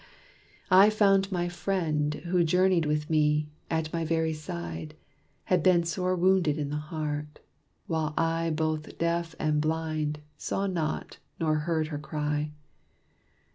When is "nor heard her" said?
11.39-11.99